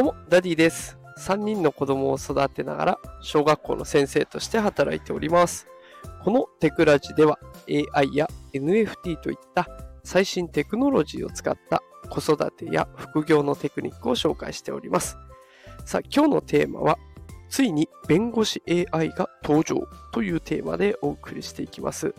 [0.00, 0.96] どうも、ダディです。
[1.18, 5.66] 3人の子供を育てながら、小学校の先生として働いております。
[6.24, 7.38] このテクラジでは、
[7.68, 9.68] AI や NFT といった
[10.02, 15.18] 最新テクノロジーを使った子育てや副業のテクニックを紹介しております。
[15.84, 16.96] さあ、今日のテーマは、
[17.50, 22.14] ついに弁護士 AI が登場というテーマでお送りしていきます。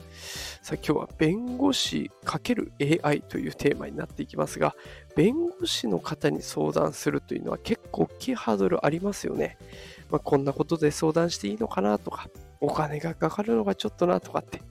[0.61, 4.75] さあ、今日は弁護士 ×AI というテーマになっていきますが、
[5.15, 9.57] 弁護士の方に相談するというのは結構大きいハードルありますよね。
[10.09, 12.27] まあ、こんなことで相談していいのかなとか、
[12.59, 14.61] お金がかかるのがちょっとなとかって、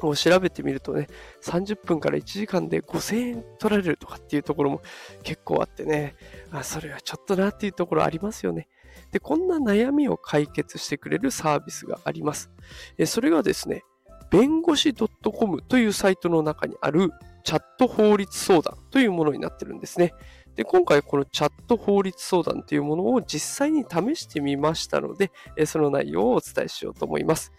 [0.00, 1.06] もう調べてみるとね、
[1.42, 4.80] 30分から1時間で5000円取られるとかっていうところも
[5.22, 6.16] 結構あってね、
[6.50, 8.68] あそれはちょっとなっていうところありますよね。
[9.10, 12.50] で、こんな悩みを解決してくれるサービスがあります。
[12.98, 13.84] えそれがですね、
[14.30, 17.10] 弁護士 .com というサイトの中にある
[17.44, 20.14] チャット法律相談というものになってるんですね。
[20.56, 25.30] で、今回このチャット法律相談というものを実際に試してみましたので、
[25.66, 27.52] その内容をお伝えしようと思います。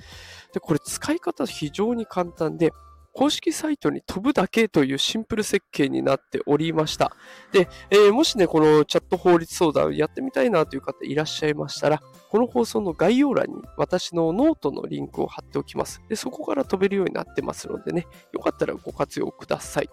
[0.53, 2.71] で、これ使い方非常に簡単で、
[3.13, 7.15] 公式サイトに飛ぶだけというシンプル設計になっておりました。
[7.51, 16.01] で、えーもしね、このチャット法律相談やってみたいなという方いらっしゃいましたら、この放送の概要欄に私のノートのリンクを貼っておきます。
[16.09, 19.89] で、そこから飛べるようになってますのでね、よかったらご活用ください。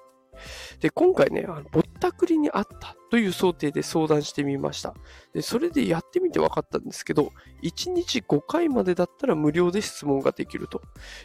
[0.80, 4.94] で、今回ね、あのぼったくりにあったという想定で相談してみました。
[5.34, 10.80] で、それでやってみて分かったんですけど、1日5回までだったら無料で質問ができると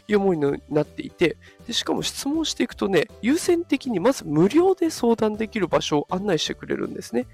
[0.08, 7.26] いう思いになっていて、でしかも質問していくとね、優先的にまず無料で相談できる場所を案内してくれるんですね。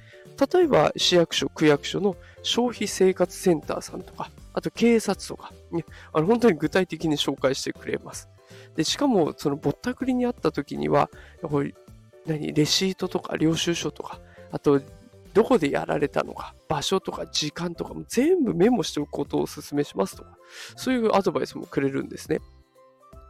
[0.53, 8.29] 例えば、市役所、区役所の消費生活センターさんとか、あと警察とか、ね、あの本当に具体的に紹介してくれます。
[8.77, 11.11] で、しかも、そのぼったくりにあった時には、
[11.43, 11.75] これ
[12.27, 14.21] 何、レシートとか領収書とか、
[14.53, 14.81] あと、
[15.35, 20.37] どこでやられたのか、場所とか時間とかも全部メモしておくことをお勧めしますとか、
[20.77, 22.41] そういうアドバイスもくれるんですね。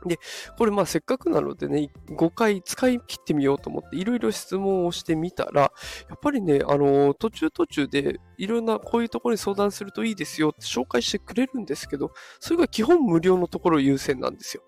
[0.05, 0.19] で、
[0.59, 5.71] これまあせっかくなのでね、5回使い切ってみようと思っていろいろ質問をしてみたら、や
[6.15, 14.65] っぱりね、あの途中途中でいろんなこういうところに相談するといいですよって紹介してくれるんですけど、それが基本無料のところ優先なんですよ。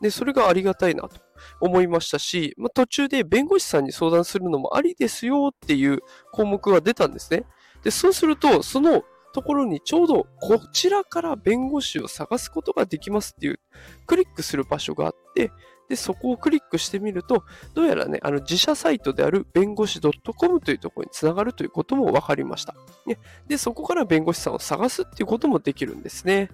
[0.00, 1.16] で、それがありがたいなと
[1.60, 6.00] 思いましたし、まあ、途中で弁護士さんに相談するのもありですよっていう
[6.32, 7.44] 項目が出たんですね。
[7.82, 13.60] で、そうすると、そのところにちょうどこちらから弁護士を探すことができますっていう
[14.06, 15.52] クリックする場所があって、
[15.90, 17.42] で、そこをクリックしてみると、
[17.74, 22.76] どうやらね、あの自社サイトである弁護士 .com というところにつながるということも分かりました。
[23.06, 26.48] ね、で、そこから弁護士さんを探すっていうこともできるんですね。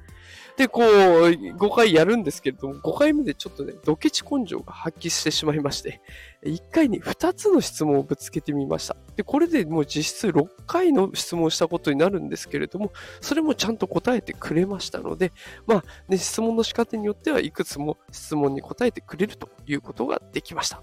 [0.56, 6.00] で、こう、5回やるんですけれども、5回目でちょっとね、ドケチ根性が発揮してしまいまして、
[6.44, 8.96] 1回に2つの質問をぶつけてみました。
[9.16, 15.32] で、これでもう実質6回の質問をしたことになるんですけれども、それもちゃんと答えてくれましたので、
[15.66, 20.82] まあ、ね、質問の仕方によってはいくつも質問に答えてくれるということができました。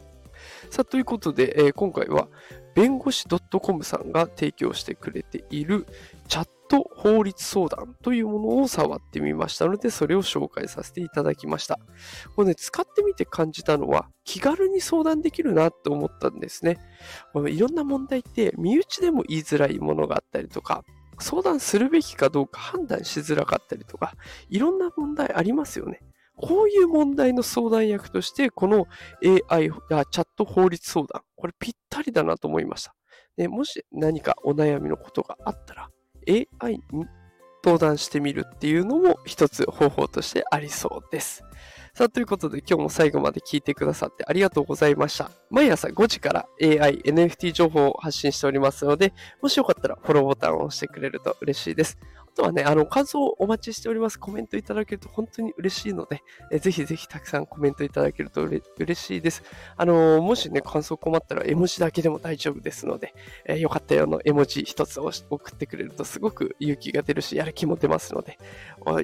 [0.69, 2.27] さあ、ということで、えー今回は、
[2.75, 5.85] 弁護士 .com さんが提供してくれている
[6.27, 11.78] チャット法律相談というものを触ってみましたので、それを紹介させていただきました。
[12.35, 16.79] これね、使ってみて感じたのは、気軽に相談できるなと思ったんですね。
[17.31, 20.84] このいろんな問題って、身内でも言いづらいものがあったりとか、
[21.19, 24.16] 相談するべきかどうか判断しづらかったりとか、
[24.50, 26.00] いろんな問題ありますよね。
[26.35, 28.88] こういう問題の相談役として、この
[29.51, 32.95] AI やチャット法律相談、これぴったりだなと思いました。
[33.38, 35.90] でもし何かお悩みのことがあったら、
[36.28, 37.07] AI に
[37.63, 41.44] 登壇してみるっていうのも一つ方法としてありそうです。
[41.95, 45.29] さあ、ということで今日も最後まで聞いてくださってありがとうございました。
[45.51, 51.99] 毎朝5時から AI、NFT 情報を発信しておりますので、もしよかったらフォローボタンを押してくれると嬉しいです。
[52.19, 54.19] あとはね、あの、感想をお待ちしております。
[54.19, 58.63] コメントいただけると本当に嬉しいので、えぜひぜひたくさんコメントいただけると嬉
[58.95, 59.43] しいです。
[59.77, 63.13] あのーもしね、感想困ったら絵文字だけでも大丈夫ですので、
[63.46, 68.39] えーよかったよの絵文字一つを送ってくれるとすごく勇気が出るし、やる気も出ますので、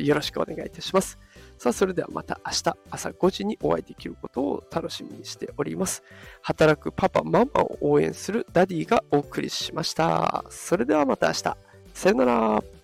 [0.04, 1.20] よろしくお願いいたします。
[1.58, 6.04] さあ、それではまた明日朝5時にお会いできることを楽しみにしております。
[6.42, 10.46] 働くパパ、ママを応援するダディがお送りしました。
[10.50, 11.58] それではまた明日。
[11.94, 12.79] さよなら。